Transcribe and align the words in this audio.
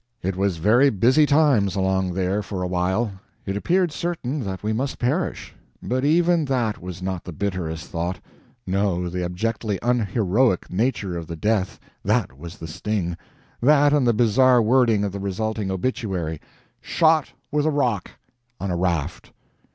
It 0.23 0.35
was 0.35 0.57
very 0.57 0.89
busy 0.89 1.27
times 1.27 1.75
along 1.75 2.13
there 2.15 2.41
for 2.41 2.63
a 2.63 2.67
while. 2.67 3.11
It 3.45 3.55
appeared 3.55 3.91
certain 3.91 4.39
that 4.45 4.63
we 4.63 4.73
must 4.73 4.97
perish, 4.97 5.53
but 5.83 6.03
even 6.03 6.45
that 6.45 6.81
was 6.81 7.03
not 7.03 7.23
the 7.23 7.31
bitterest 7.31 7.85
thought; 7.85 8.19
no, 8.65 9.09
the 9.09 9.23
abjectly 9.23 9.77
unheroic 9.83 10.71
nature 10.71 11.15
of 11.15 11.27
the 11.27 11.35
death 11.35 11.79
that 12.03 12.35
was 12.35 12.57
the 12.57 12.67
sting 12.67 13.15
that 13.61 13.93
and 13.93 14.07
the 14.07 14.11
bizarre 14.13 14.59
wording 14.59 15.03
of 15.03 15.11
the 15.11 15.19
resulting 15.19 15.69
obituary: 15.69 16.41
"SHOT 16.81 17.33
WITH 17.51 17.67
A 17.67 17.69
ROCK, 17.69 18.09
ON 18.59 18.71
A 18.71 18.75
RAFT." 18.77 19.31